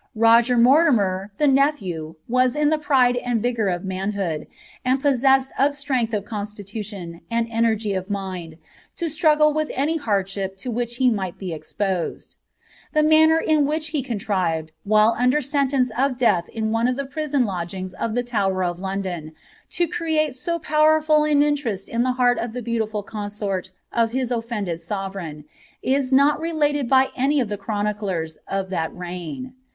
[0.15, 4.47] Roger Mortimer, the nephew, was in the pride nd vigour of manhood,
[4.83, 8.57] and possessed of strength of constitution, and nergy of mind,
[8.95, 12.35] to struggle with any hardship to which he might be cpMed.
[12.93, 17.05] The manner in which he contrived, while under sentence of ealh in one of the
[17.05, 19.33] prison lodgings of the Tower of London,
[19.69, 24.31] to create 0 powerful an interest in the heart of the beautiful consort of his
[24.31, 25.43] ofllended svereign,
[25.83, 29.53] is not related by any of the chroniclers of that reign.